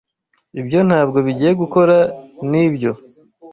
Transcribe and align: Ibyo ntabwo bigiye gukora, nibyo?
Ibyo 0.59 0.79
ntabwo 0.87 1.17
bigiye 1.25 1.51
gukora, 1.61 1.97
nibyo? 2.49 2.91